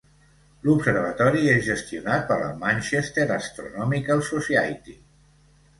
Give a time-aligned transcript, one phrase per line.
[0.67, 4.99] L'observatori és gestionat per la Manchester Astronomical Society.